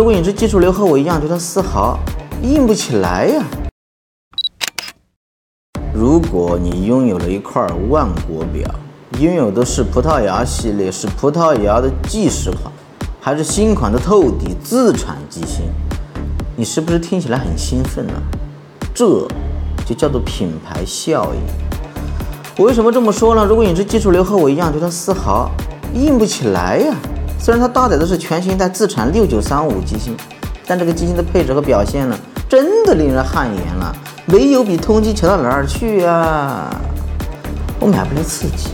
[0.00, 1.98] 如果你这技术流和我一样，觉得丝毫
[2.42, 3.44] 硬不起来呀。
[5.92, 8.74] 如果你拥有了一块万国表，
[9.18, 12.72] 拥有的是葡萄牙系列，是葡萄牙的计时款，
[13.20, 15.66] 还是新款的透底自产机芯，
[16.56, 18.14] 你是不是听起来很兴奋呢？
[18.94, 19.04] 这
[19.84, 21.40] 就叫做品牌效应。
[22.56, 23.44] 我为什么这么说呢？
[23.44, 25.50] 如果你这技术流和我一样，觉得丝毫
[25.92, 26.96] 硬不起来呀。
[27.42, 30.14] 虽然它搭载的是全新一代自产六九三五机芯，
[30.66, 32.14] 但这个机芯的配置和表现呢，
[32.46, 33.96] 真的令人汗颜了。
[34.26, 36.70] 没有比通机强到哪儿去啊！
[37.80, 38.68] 我买不来刺激，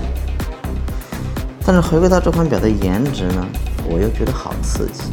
[1.64, 3.46] 但是回归到这款表的颜值呢，
[3.88, 5.04] 我又觉得好刺激。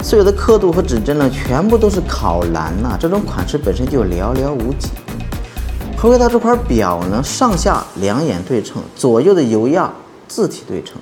[0.00, 4.88] 所有的刻度和指针呢，全部都是烤蓝呐，这种款式本身就寥寥无几。
[5.98, 9.90] 回归到这块表呢，上下两眼对称，左右的油压
[10.34, 10.96] 字体对称。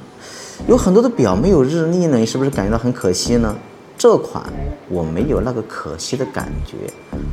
[0.68, 3.56] 有很多的表没有日历呢，你是不是感觉到很可惜呢？
[3.96, 4.44] 这款
[4.90, 6.76] 我没有那个可惜的感觉，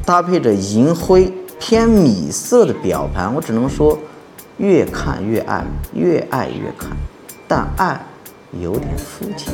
[0.05, 3.99] 搭配着银灰偏米色的表盘，我只能说
[4.59, 6.95] 越看越爱，越爱越看，
[7.49, 7.99] 但爱
[8.61, 9.53] 有点肤浅。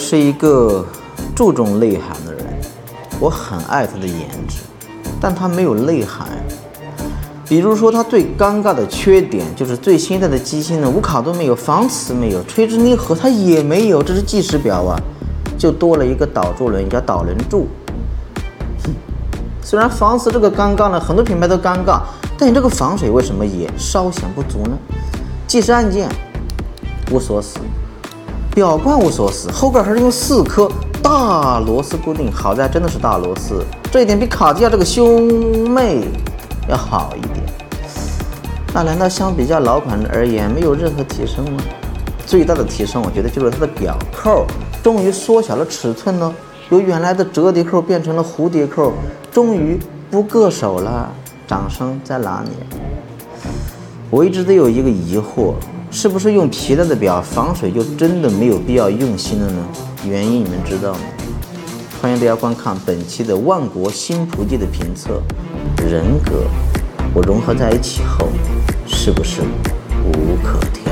[0.00, 0.84] 是一个。
[1.34, 2.44] 注重内涵的人，
[3.18, 4.58] 我很爱它的颜值，
[5.18, 6.28] 但它没有内涵。
[7.46, 15.00] 比如说，它最尴尬的缺点就是最新一代的机芯呢，无卡都没有，防磁没有，垂直离合它也没有，这是计时表啊，
[15.56, 17.66] 就多了一个导柱轮，叫导轮柱。
[19.62, 22.00] 虽然防磁这个尴尬呢，很多品牌都尴尬，
[22.36, 24.76] 但你这个防水为什么也稍显不足呢？
[25.46, 26.08] 计时按键
[27.10, 27.58] 无锁死，
[28.60, 30.70] 表冠无锁死，后盖还是用四颗。
[31.02, 36.04] 大螺丝固定，好在真的是大螺丝，这一点比卡地亚这个兄妹
[36.68, 37.42] 要好一点。
[38.74, 41.62] 那难道相比较老款而言没有任何提升吗？
[42.26, 44.44] 最大的提升，我觉得就是它的表扣
[44.82, 46.30] 终于缩小了尺寸呢，
[46.68, 48.92] 由原来的折叠扣变成了蝴蝶扣，
[49.32, 51.10] 终于不硌手了。
[51.46, 52.50] 掌声在哪里？
[54.10, 55.54] 我一直都有一个疑惑，
[55.92, 59.66] 是不是用皮带的表防水就真的没有必要用心了呢？
[60.06, 61.00] 原因你们知道吗？
[62.00, 65.20] 欢迎大家观看本期的万国新菩提的评测，
[65.84, 66.44] 人格
[67.12, 68.28] 我融合在一起后，
[68.86, 69.42] 是不是
[70.04, 70.89] 无可替代？